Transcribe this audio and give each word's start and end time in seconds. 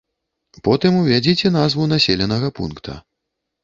Потым 0.67 0.97
увядзіце 1.03 1.47
назву 1.59 1.89
населенага 1.95 2.47
пункта. 2.61 3.03